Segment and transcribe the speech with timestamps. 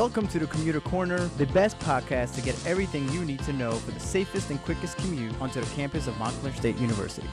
[0.00, 3.72] Welcome to the Commuter Corner, the best podcast to get everything you need to know
[3.72, 7.28] for the safest and quickest commute onto the campus of Montclair State University.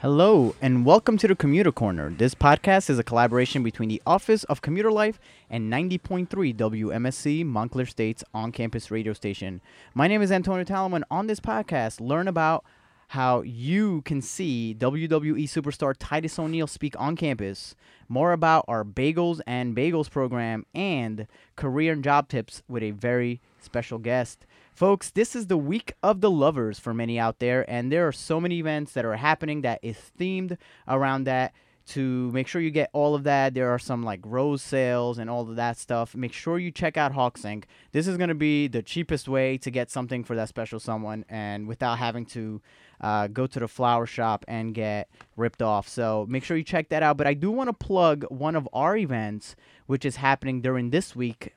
[0.00, 2.10] Hello, and welcome to the Commuter Corner.
[2.10, 5.18] This podcast is a collaboration between the Office of Commuter Life
[5.48, 9.62] and 90.3 WMSC Montclair State's on campus radio station.
[9.94, 12.66] My name is Antonio Talamo, and on this podcast, learn about
[13.08, 17.74] how you can see WWE superstar Titus O'Neil speak on campus,
[18.08, 23.40] more about our Bae-goals and Bagels program, and career and job tips with a very
[23.60, 24.46] special guest.
[24.74, 28.12] Folks, this is the week of the lovers for many out there, and there are
[28.12, 31.52] so many events that are happening that is themed around that.
[31.90, 35.30] To make sure you get all of that, there are some like rose sales and
[35.30, 36.16] all of that stuff.
[36.16, 37.62] Make sure you check out HawkSync.
[37.92, 41.24] This is going to be the cheapest way to get something for that special someone,
[41.28, 42.60] and without having to
[43.00, 45.86] uh, go to the flower shop and get ripped off.
[45.86, 47.16] So make sure you check that out.
[47.16, 49.54] But I do want to plug one of our events,
[49.86, 51.54] which is happening during this week,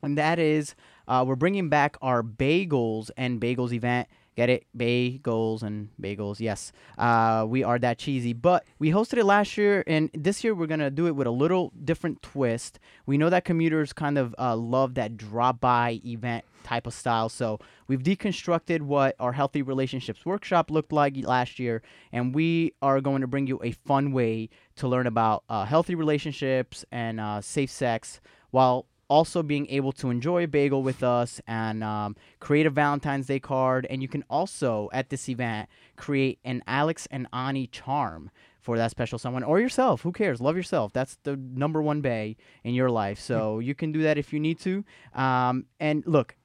[0.00, 0.76] and that is
[1.08, 4.06] uh, we're bringing back our Bae-goals and bagels event.
[4.36, 4.66] Get it?
[4.74, 6.40] Bae-goals and bagels.
[6.40, 6.70] Yes.
[6.98, 8.34] Uh, we are that cheesy.
[8.34, 11.26] But we hosted it last year, and this year we're going to do it with
[11.26, 12.78] a little different twist.
[13.06, 17.30] We know that commuters kind of uh, love that drop by event type of style.
[17.30, 21.80] So we've deconstructed what our Healthy Relationships Workshop looked like last year,
[22.12, 25.94] and we are going to bring you a fun way to learn about uh, healthy
[25.94, 28.20] relationships and uh, safe sex
[28.50, 33.26] while also being able to enjoy a bagel with us and um, create a Valentine's
[33.26, 33.86] Day card.
[33.88, 38.90] And you can also, at this event, create an Alex and Ani charm for that
[38.90, 40.02] special someone or yourself.
[40.02, 40.40] Who cares?
[40.40, 40.92] Love yourself.
[40.92, 43.20] That's the number one bae in your life.
[43.20, 44.84] So you can do that if you need to.
[45.14, 46.36] Um, and look,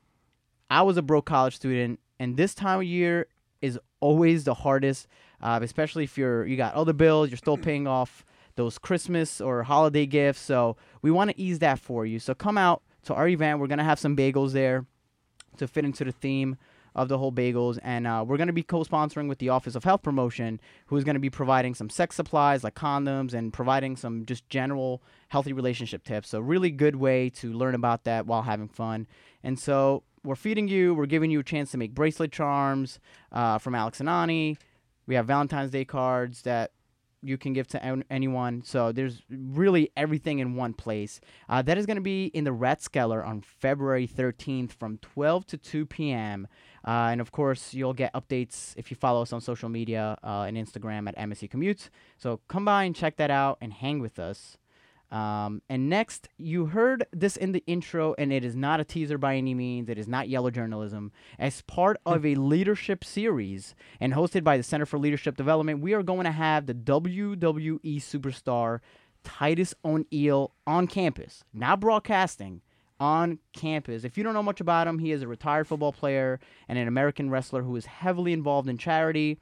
[0.69, 3.27] I was a broke college student, and this time of year
[3.61, 5.07] is always the hardest,
[5.41, 8.23] uh, especially if you're you got other bills, you're still paying off
[8.55, 10.41] those Christmas or holiday gifts.
[10.41, 12.19] So we want to ease that for you.
[12.19, 13.59] So come out to our event.
[13.59, 14.85] We're gonna have some bagels there
[15.57, 16.57] to fit into the theme
[16.93, 20.03] of the whole bagels, and uh, we're gonna be co-sponsoring with the Office of Health
[20.03, 24.47] Promotion, who is gonna be providing some sex supplies like condoms and providing some just
[24.49, 26.29] general healthy relationship tips.
[26.29, 29.07] So really good way to learn about that while having fun.
[29.41, 30.93] And so we're feeding you.
[30.93, 32.99] We're giving you a chance to make bracelet charms
[33.31, 34.57] uh, from Alex and Ani.
[35.07, 36.71] We have Valentine's Day cards that
[37.21, 38.63] you can give to an- anyone.
[38.63, 41.19] So there's really everything in one place.
[41.47, 45.57] Uh, that is going to be in the Rathskeller on February 13th from 12 to
[45.57, 46.47] 2 p.m.
[46.85, 50.45] Uh, and of course, you'll get updates if you follow us on social media uh,
[50.47, 51.89] and Instagram at MSC Commutes.
[52.17, 54.57] So come by and check that out and hang with us.
[55.11, 59.17] Um, and next, you heard this in the intro, and it is not a teaser
[59.17, 59.89] by any means.
[59.89, 61.11] It is not yellow journalism.
[61.37, 65.93] As part of a leadership series and hosted by the Center for Leadership Development, we
[65.93, 68.79] are going to have the WWE superstar
[69.23, 72.61] Titus O'Neil on campus, not broadcasting.
[72.99, 74.03] On campus.
[74.03, 76.87] If you don't know much about him, he is a retired football player and an
[76.87, 79.39] American wrestler who is heavily involved in charity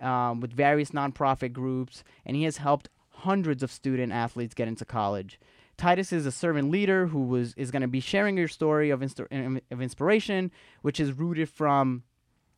[0.00, 2.88] um, with various nonprofit groups, and he has helped
[3.22, 5.38] hundreds of student athletes get into college.
[5.76, 9.02] Titus is a servant leader who was is going to be sharing your story of
[9.02, 10.50] of inspiration,
[10.82, 12.02] which is rooted from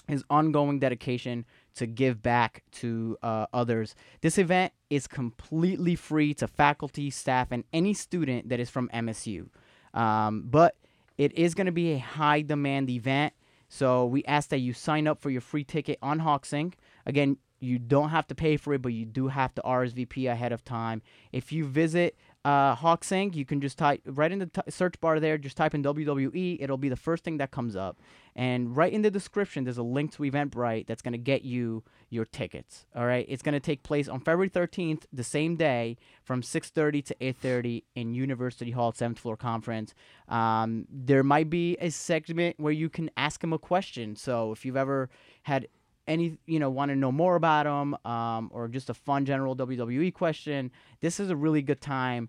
[0.09, 1.45] his ongoing dedication
[1.75, 3.95] to give back to uh, others.
[4.21, 9.49] This event is completely free to faculty, staff, and any student that is from MSU.
[9.95, 10.77] Um, but
[11.17, 13.33] it is going to be a high demand event.
[13.69, 16.75] So we ask that you sign up for your free ticket on HawkSync.
[17.07, 20.53] Again, you don't have to pay for it, but you do have to RSVP ahead
[20.53, 21.03] of time.
[21.33, 25.19] If you visit uh, HawkSync, you can just type right in the t- search bar
[25.19, 26.59] there, just type in WWE.
[26.61, 27.99] It'll be the first thing that comes up.
[28.37, 31.85] And right in the description, there's a link to Eventbrite that's going to get you
[32.11, 32.85] your tickets.
[32.95, 33.25] All right.
[33.29, 37.85] It's going to take place on February 13th, the same day, from 6:30 to 8:30
[37.95, 39.95] in University Hall, seventh floor conference.
[40.29, 44.17] Um, there might be a segment where you can ask him a question.
[44.17, 45.09] So if you've ever
[45.45, 45.69] had
[46.07, 49.57] any you know want to know more about them um, or just a fun general
[49.57, 50.71] WWE question,
[51.01, 52.29] this is a really good time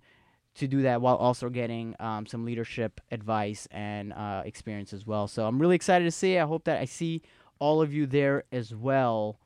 [0.55, 5.27] to do that while also getting um, some leadership advice and uh, experience as well.
[5.27, 6.37] So I'm really excited to see.
[6.39, 7.21] I hope that I see
[7.59, 9.37] all of you there as well.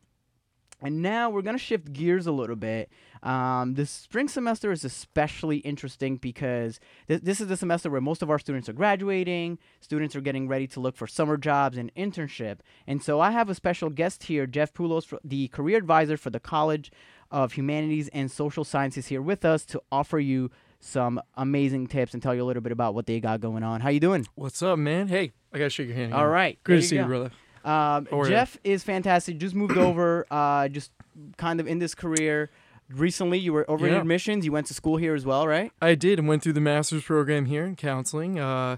[0.81, 2.89] And now we're going to shift gears a little bit.
[3.21, 8.21] Um, the spring semester is especially interesting because th- this is the semester where most
[8.21, 9.59] of our students are graduating.
[9.81, 12.59] Students are getting ready to look for summer jobs and internship.
[12.87, 16.39] And so I have a special guest here, Jeff Poulos, the career advisor for the
[16.39, 16.91] College
[17.29, 20.49] of Humanities and Social Sciences, here with us to offer you
[20.79, 23.81] some amazing tips and tell you a little bit about what they got going on.
[23.81, 24.25] How you doing?
[24.35, 25.09] What's up, man?
[25.09, 26.13] Hey, I gotta shake your hand.
[26.13, 27.01] All right, good to see go.
[27.01, 27.31] you, brother.
[27.63, 28.25] Um, are?
[28.25, 29.37] Jeff is fantastic.
[29.37, 30.91] Just moved over, uh, just
[31.37, 32.49] kind of in this career
[32.89, 34.45] recently you were over in admissions.
[34.45, 35.71] You went to school here as well, right?
[35.81, 38.77] I did and went through the master's program here in counseling, uh,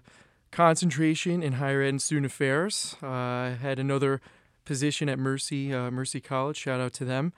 [0.51, 2.95] concentration in higher ed and student affairs.
[3.01, 4.21] Uh, I had another
[4.65, 6.57] position at Mercy uh, Mercy College.
[6.57, 7.33] Shout out to them.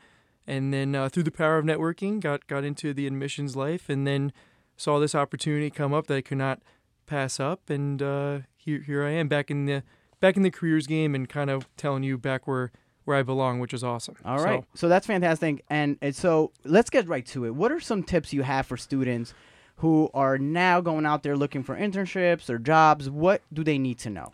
[0.45, 4.05] And then uh, through the power of networking, got got into the admissions life, and
[4.05, 4.33] then
[4.75, 6.61] saw this opportunity come up that I could not
[7.05, 7.69] pass up.
[7.69, 9.83] And uh, here here I am back in the
[10.23, 12.71] back in the careers game, and kind of telling you back where
[13.05, 14.15] where I belong, which is awesome.
[14.23, 15.65] All right, So- So, that's fantastic.
[15.69, 17.53] And, and so let's get right to it.
[17.53, 19.33] What are some tips you have for students
[19.77, 23.09] who are now going out there looking for internships or jobs?
[23.09, 24.31] What do they need to know?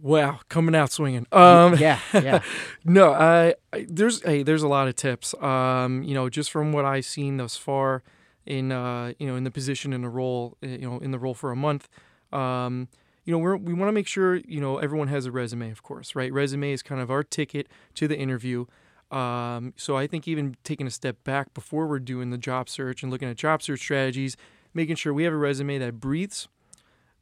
[0.00, 1.26] Wow, coming out swinging.
[1.32, 2.42] Um, yeah, yeah.
[2.84, 5.32] No, I, I there's hey, there's a lot of tips.
[5.40, 8.02] Um, you know, just from what I've seen thus far
[8.44, 11.18] in uh, you know, in the position in the role, uh, you know, in the
[11.18, 11.88] role for a month.
[12.32, 12.88] Um,
[13.24, 15.82] you know, we're, we want to make sure you know everyone has a resume, of
[15.82, 16.32] course, right?
[16.32, 18.66] Resume is kind of our ticket to the interview.
[19.10, 23.02] Um, so I think even taking a step back before we're doing the job search
[23.02, 24.36] and looking at job search strategies,
[24.72, 26.48] making sure we have a resume that breathes,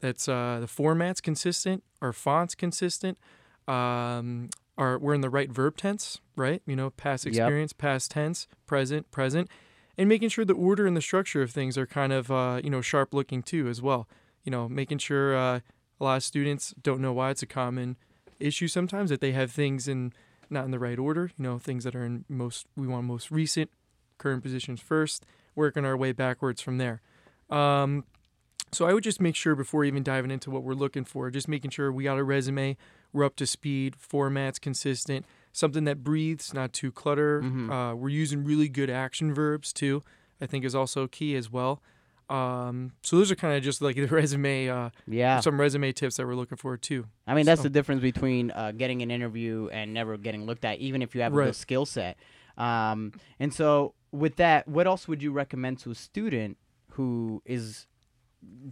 [0.01, 3.19] that's uh, the format's consistent, our font's consistent,
[3.69, 6.63] um, are we're in the right verb tense, right?
[6.67, 7.35] You know, past Yep.
[7.35, 9.49] experience, past tense, present, present,
[9.99, 12.71] and making sure the order and the structure of things are kind of uh, you
[12.71, 14.09] know sharp looking too as well.
[14.45, 15.61] You know, making sure uh,
[16.03, 17.97] a lot of students don't know why it's a common
[18.41, 20.13] issue sometimes that they have things in
[20.51, 21.31] not in the right order.
[21.39, 23.71] You know, things that are in most we want most recent,
[24.19, 27.01] current positions first, working our way backwards from there.
[27.49, 28.05] Um,
[28.73, 31.47] so I would just make sure before even diving into what we're looking for, just
[31.47, 32.77] making sure we got a resume,
[33.13, 37.43] we're up to speed, format's consistent, something that breathes, not too clutter.
[37.43, 37.71] Mhm.
[37.71, 40.03] Uh, we're using really good action verbs too.
[40.41, 41.81] I think is also key as well.
[42.32, 45.40] Um, so those are kind of just like the resume, uh, Yeah.
[45.40, 47.06] some resume tips that we're looking for too.
[47.26, 50.64] I mean, that's So- the difference between uh, getting an interview and never getting looked
[50.64, 52.17] at, even if you have a good skill set.
[52.56, 56.58] Um, and so, with that, what else would you recommend to a student
[56.93, 57.87] who is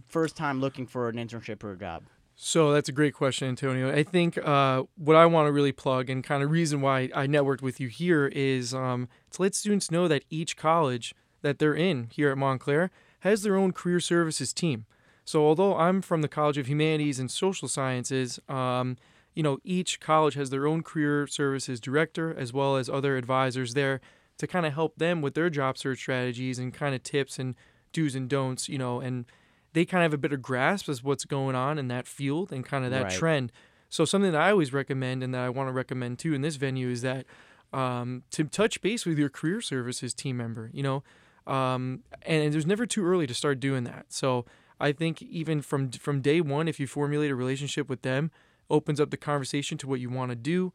[0.07, 2.03] first time looking for an internship or a job?
[2.35, 3.91] So that's a great question, Antonio.
[3.91, 7.27] I think uh, what I want to really plug and kind of reason why I
[7.27, 11.75] networked with you here is um, to let students know that each college that they're
[11.75, 12.89] in here at Montclair
[13.21, 14.85] has their own career services team.
[15.25, 18.97] So although I'm from the College of Humanities and Social Sciences, um,
[19.33, 23.73] you know each college has their own career services director as well as other advisors
[23.73, 24.01] there
[24.37, 27.55] to kind of help them with their job search strategies and kind of tips and
[27.93, 28.67] do's and don'ts.
[28.67, 29.25] You know, and
[29.73, 32.65] they kind of have a better grasp as what's going on in that field and
[32.65, 33.11] kind of that Right.
[33.11, 33.51] trend.
[33.89, 36.55] So something that I always recommend and that I want to recommend too in this
[36.55, 37.25] venue is that
[37.71, 40.69] um, to touch base with your career services team member.
[40.73, 41.03] You know,
[41.51, 44.05] um, and there's never too early to start doing that.
[44.09, 44.45] So
[44.79, 48.31] I think even from from day one, if you formulate a relationship with them,
[48.69, 50.71] opens up the conversation to what you want to do,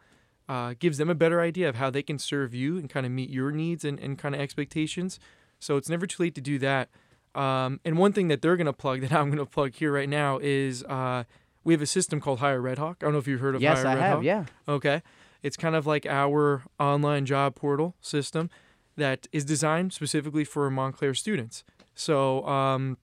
[0.49, 3.12] uh, gives them a better idea of how they can serve you and kind of
[3.12, 5.19] meet your needs and, and kind of expectations.
[5.58, 6.90] So it's never too late to do that.
[7.34, 9.93] Um, and one thing that they're going to plug that I'm going to plug here
[9.93, 11.25] right now is uh,
[11.64, 12.99] we have a system called Hire Red Hawk.
[13.00, 14.14] I don't know if you've heard of yes, Hire I Red have.
[14.17, 14.25] Hawk.
[14.25, 14.44] Yeah.
[14.69, 15.02] Okay.
[15.43, 18.50] It's kind of like our online job portal system
[18.96, 21.64] that is designed specifically for Montclair students.
[21.94, 22.98] So um,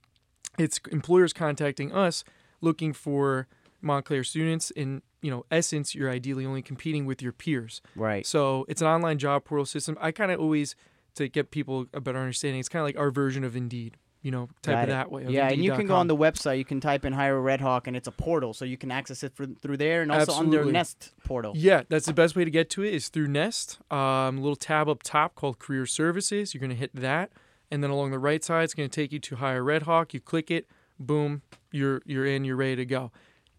[0.57, 2.23] it's employers contacting us
[2.61, 3.47] looking for
[3.81, 4.71] Montclair students.
[4.71, 7.81] In you know essence, you're ideally only competing with your peers.
[7.95, 8.25] Right.
[8.25, 9.97] So it's an online job portal system.
[10.01, 10.75] I kind of always
[11.15, 12.59] to get people a better understanding.
[12.59, 13.97] It's kind of like our version of Indeed.
[14.23, 14.87] You know, type Got it.
[14.87, 15.25] that way.
[15.27, 16.57] Yeah, and you can go on the website.
[16.57, 18.89] You can type in Hire a Red Hawk, and it's a portal, so you can
[18.89, 21.51] access it for, through there, and also on their Nest portal.
[21.57, 23.79] Yeah, that's the best way to get to it is through Nest.
[23.91, 26.53] Um, little tab up top called Career Services.
[26.53, 27.31] You're going to hit that,
[27.69, 30.13] and then along the right side, it's going to take you to Hire Red Hawk.
[30.13, 31.41] You click it, boom,
[31.73, 32.45] you're you're in.
[32.45, 33.11] You're ready to go.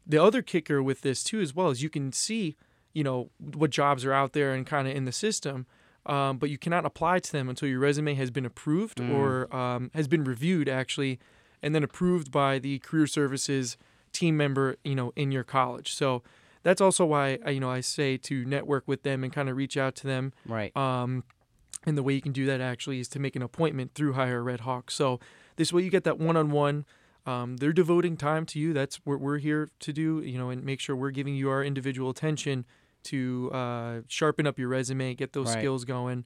[0.06, 2.56] The other kicker with this too, as well, is you can see,
[2.94, 5.66] you know, what jobs are out there and kind of in the system.
[6.06, 9.10] Um, but you cannot apply to them until your resume has been approved Mm.
[9.10, 11.18] or um, has been reviewed actually,
[11.62, 13.76] and then approved by the career services
[14.12, 15.94] team member, you know, in your college.
[15.94, 16.22] So
[16.62, 19.76] that's also why you know I say to network with them and kind of reach
[19.76, 20.32] out to them.
[20.46, 20.76] Right.
[20.76, 21.24] Um,
[21.86, 24.42] and the way you can do that actually is to make an appointment through Hire
[24.42, 24.90] Red Hawk.
[24.90, 25.20] So
[25.56, 26.86] this way you get that one-on-one.
[27.26, 28.72] Um, they're devoting time to you.
[28.72, 30.22] That's what we're here to do.
[30.22, 32.64] You know, and make sure we're giving you our individual attention
[33.04, 35.58] to uh, sharpen up your resume, get those Right.
[35.58, 36.24] skills going.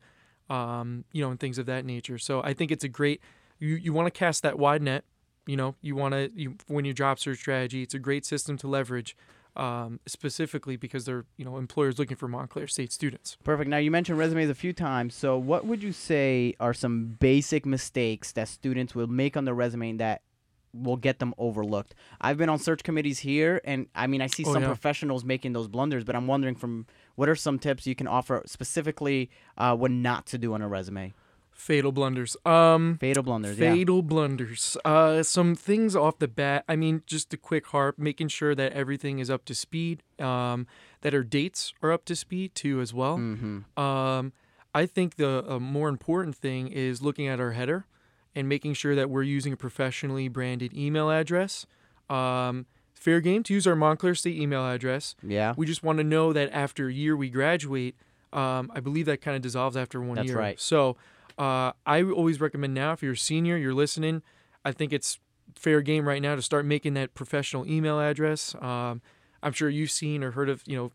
[0.50, 2.16] Um, you know, and things of that nature.
[2.16, 3.20] So I think it's a great.
[3.58, 5.04] You you want to cast that wide net.
[5.46, 7.82] You know, you want to you when you job search strategy.
[7.82, 9.14] It's a great system to leverage.
[9.56, 13.36] Um, specifically because they're you know employers looking for Montclair State students.
[13.42, 13.68] Perfect.
[13.68, 15.14] Now you mentioned resumes a few times.
[15.16, 19.54] So what would you say are some basic mistakes that students will make on their
[19.54, 20.22] resume that
[20.72, 21.94] will get them overlooked?
[22.20, 24.68] I've been on search committees here, and I mean I see Oh, some yeah.
[24.68, 28.42] professionals making those blunders, but I'm wondering from what are some tips you can offer
[28.46, 31.12] specifically uh, what not to do on a resume?
[31.50, 32.36] Fatal blunders.
[32.46, 33.58] Um, Fatal blunders.
[33.58, 33.72] Yeah.
[33.74, 34.76] fatal blunders.
[34.84, 36.64] Uh, some things off the bat.
[36.68, 40.04] I mean, just a quick harp, making sure that everything is up to speed.
[40.20, 40.68] Um,
[41.00, 43.18] that our dates are up to speed too, as well.
[43.18, 43.80] Mm-hmm.
[43.80, 44.32] Um,
[44.72, 47.86] I think the uh, more important thing is looking at our header
[48.34, 51.66] and making sure that we're using a professionally branded email address.
[52.08, 55.14] Um, fair game to use our Montclair State email address.
[55.22, 55.54] Yeah.
[55.56, 57.96] We just want to know that after a year we graduate.
[58.32, 60.38] Um, I believe that kind of dissolves after one That's year.
[60.38, 60.60] right.
[60.60, 60.96] So
[61.38, 64.22] uh, I always recommend now if you're a senior, you're listening.
[64.64, 65.18] I think it's
[65.54, 68.54] fair game right now to start making that professional email address.
[68.56, 69.00] Um,
[69.42, 70.92] I'm sure you've seen or heard of you know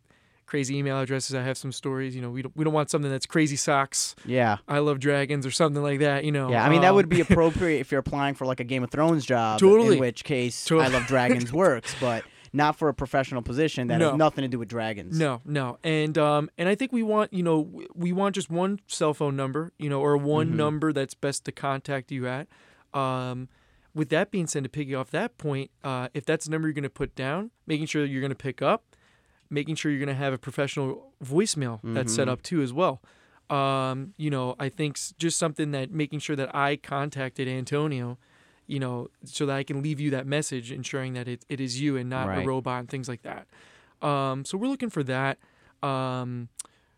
[0.54, 1.34] crazy email addresses.
[1.34, 2.16] I have some stories.
[2.16, 4.14] You know, we don't we don't want something that's crazy socks.
[4.24, 4.58] Yeah.
[4.68, 6.26] I love dragons or something like that.
[6.26, 6.52] You know.
[6.52, 8.84] Yeah, I mean that Um, would be appropriate if you're applying for like a Game
[8.84, 9.60] of Thrones job.
[9.60, 9.96] Totally.
[9.96, 12.24] In which case, I Love Dragons works, but
[12.56, 14.10] not for a professional position that No.
[14.12, 15.18] has nothing to do with dragons.
[15.18, 18.80] No, no, and um, and I think we want you know we want just one
[18.86, 20.56] cell phone number, you know, or one Mhm.
[20.58, 22.48] number that's best to contact you at.
[22.94, 23.50] Um,
[23.96, 26.74] with that being said, to piggy off that point, uh, if that's the number you're
[26.74, 28.93] going to put down, making sure that you're going to pick up,
[29.50, 32.32] making sure you're going to have a professional voicemail that's set Mhm.
[32.32, 33.02] up too as well.
[33.50, 38.18] Um, you know, I think just something that making sure that I contacted Antonio,
[38.66, 41.80] you know, so that I can leave you that message, ensuring that it, it is
[41.80, 42.44] you and not Right.
[42.44, 43.48] a robot and things like that.
[44.02, 45.38] Um, so we're looking for that
[45.84, 46.48] um,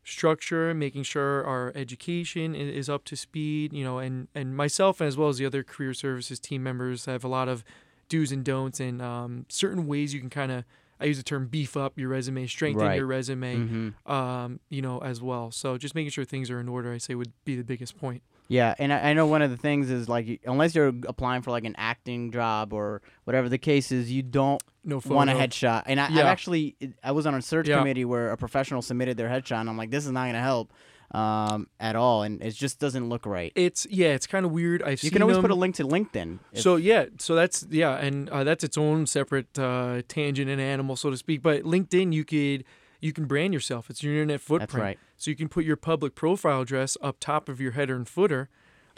[0.04, 5.18] structure, making sure our education is up to speed, you know, and and myself as
[5.18, 7.64] well as the other career services team members have a lot of
[8.08, 10.64] do's and don'ts and um, certain ways you can kind of
[11.00, 12.96] I use the term beef up your resume, strengthen Right.
[12.98, 15.52] your resume, hmm um, you know, as well.
[15.52, 18.22] So just making sure things are in order, I say would be the biggest point.
[18.48, 21.50] Yeah, and I, I know one of the things is like unless you're applying for
[21.52, 25.84] like an acting job or whatever the case is, you don't No want a headshot.
[25.88, 27.80] And I, I've actually I was on a search Yeah.
[27.80, 30.72] committee where a professional submitted their headshot, and I'm like, this is not gonna help
[31.16, 33.52] um, at all, and it just doesn't look right.
[33.56, 34.84] It's yeah, it's kind of weird.
[34.84, 35.44] I've You can always them.
[35.44, 36.40] put a link to LinkedIn.
[36.52, 40.60] if- So yeah, so that's yeah, and uh, that's its own separate uh, tangent and
[40.60, 41.42] animal, so to speak.
[41.42, 42.66] But LinkedIn, you could
[43.00, 43.90] you can brand yourself.
[43.90, 44.72] It's your internet footprint.
[44.72, 45.00] that's right.
[45.18, 48.50] So you can put your public profile address up top of your header and footer.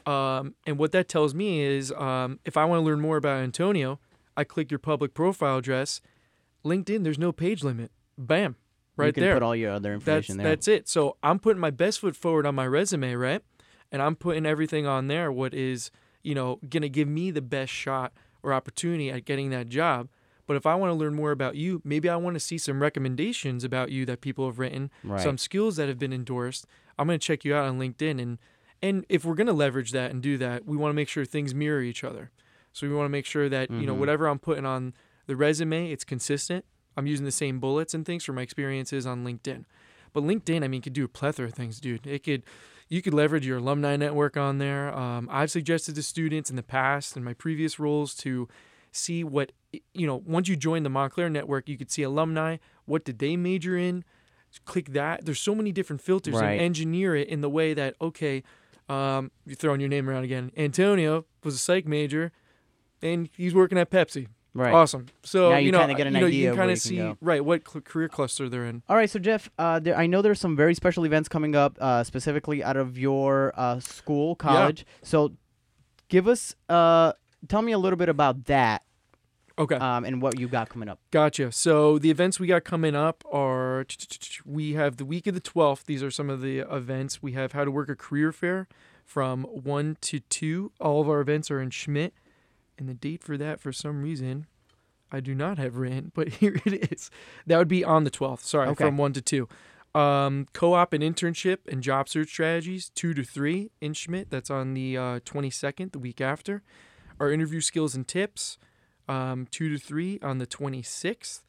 [0.06, 3.42] Um, and what that tells me is um, if I want to learn more about
[3.44, 4.00] Antonio,
[4.38, 6.00] I click your public profile address.
[6.66, 7.92] LinkedIn, there's no page limit.
[8.18, 8.56] Bam,
[8.98, 9.34] right you can there.
[9.36, 10.48] put all your other that's information there.
[10.48, 10.88] that's it.
[10.90, 13.42] So I'm putting my best foot forward on my resume, right?
[13.92, 15.32] And I'm putting everything on there.
[15.32, 15.92] What is
[16.24, 18.12] you know gonna give me the best shot
[18.44, 20.10] or opportunity at getting that job.
[20.46, 22.82] But if I want to learn more about you, maybe I want to see some
[22.82, 25.20] recommendations about you that people have written right.
[25.20, 26.66] some skills that have been endorsed.
[26.98, 28.38] I'm going to check you out on LinkedIn and
[28.82, 31.26] and if we're going to leverage that and do that, we want to make sure
[31.26, 32.32] things mirror each other.
[32.72, 34.00] So we want to make sure that, you know, Mhm.
[34.00, 34.94] whatever I'm putting on
[35.26, 36.64] the resume, it's consistent.
[36.98, 39.64] I'm using the same bullets and things for my experiences on LinkedIn.
[40.14, 42.06] But LinkedIn, I mean, could do a plethora of things, dude.
[42.08, 42.44] It could
[42.90, 44.94] you could leverage your alumni network on there.
[44.98, 48.48] Um, I've suggested to students in the past in my previous roles to
[48.92, 49.52] see what
[49.94, 50.24] you know.
[50.26, 52.58] Once you join the Montclair network, you could see alumni.
[52.86, 54.04] What did they major in?
[54.66, 55.26] Click that.
[55.26, 56.54] There's so many different filters Right.
[56.54, 58.42] and engineer it in the way that okay,
[58.90, 60.52] um, you're throwing your name around again.
[60.58, 62.32] Antonio was a psych major,
[63.02, 64.28] and he's working at Pepsi.
[64.58, 64.74] Right.
[64.74, 65.06] Awesome.
[65.24, 66.98] So Now you know, kinda get an you know, idea you kind you of see
[66.98, 67.18] go.
[67.22, 68.82] right what cl- career cluster they're in.
[68.90, 71.78] All right, so Jeff, uh, there, I know there's some very special events coming up,
[71.80, 74.84] uh, specifically out of your uh, school, college.
[75.04, 75.34] So,
[76.10, 77.14] give us, uh,
[77.48, 78.82] tell me a little bit about that
[79.60, 79.76] Okay.
[79.76, 81.00] um, and what you got coming up.
[81.12, 81.52] Gotcha.
[81.52, 83.86] So the events we got coming up are
[84.46, 85.86] we have the week of the 12th.
[85.86, 87.22] These are some of the events.
[87.22, 88.68] We have how to work a career fair
[89.06, 90.72] from 1 to 2.
[90.80, 92.14] All of our events are in Schmitt.
[92.78, 94.46] And the date for that, for some reason,
[95.12, 97.10] I do not have written, but here it is.
[97.46, 98.42] That would be on the 12th.
[98.42, 98.86] Sorry, Okay.
[98.86, 99.48] from 1 to 2.
[99.96, 104.30] Um, co-op and internship and job search strategies, 2 to 3 in Schmitt.
[104.30, 106.62] That's on the uh, 22nd, the week after.
[107.20, 108.60] Our interview skills and tips,
[109.08, 111.42] um, 2 to 3 on the 26th.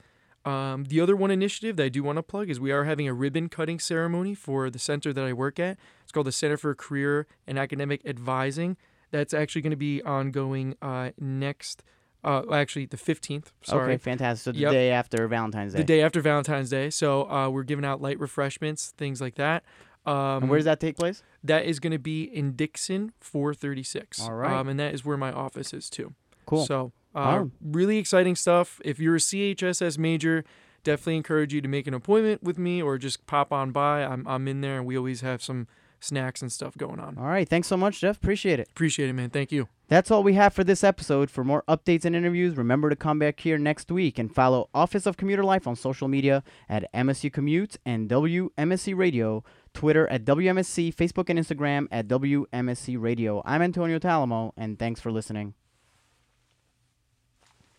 [0.47, 3.06] Um, the other one initiative that I do want to plug is we are having
[3.06, 5.76] a ribbon cutting ceremony for the center that I work at.
[6.04, 8.78] It's called the Center for Career and Academic Advising.
[9.10, 11.82] That's actually going to be ongoing uh, next,
[12.24, 13.46] uh, actually the 15th.
[13.62, 13.94] Sorry.
[13.94, 14.44] Okay, fantastic.
[14.44, 14.72] So the Yep.
[14.72, 15.78] day after Valentine's Day.
[15.78, 16.90] The day after Valentine's Day.
[16.90, 19.64] So uh, we're giving out light refreshments, things like that.
[20.06, 21.22] Um, and where does that take place?
[21.44, 24.20] that is going to be in Dickson 436.
[24.20, 24.52] All right.
[24.52, 26.14] Um, and that is where my office is too.
[26.46, 26.66] Cool.
[26.66, 27.50] So, uh, Wow.
[27.62, 28.80] really exciting stuff.
[28.84, 30.44] If you're a CHSS major,
[30.84, 34.02] definitely encourage you to make an appointment with me or just pop on by.
[34.04, 35.66] I'm, I'm in there and we always have some
[36.00, 37.18] snacks and stuff going on.
[37.18, 37.48] All right.
[37.48, 38.16] Thanks so much, Jeff.
[38.16, 38.68] Appreciate it.
[38.70, 39.30] Appreciate it, man.
[39.30, 39.68] Thank you.
[39.88, 41.30] That's all we have for this episode.
[41.30, 45.06] For more updates and interviews, remember to come back here next week and follow Office
[45.06, 50.94] of Commuter Life on social media at MSU Commutes and WMSC Radio, Twitter at WMSC,
[50.94, 53.42] Facebook and Instagram at WMSC Radio.
[53.46, 55.54] I'm Antonio Talamo, and thanks for listening.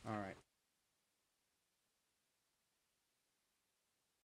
[0.07, 0.38] All right.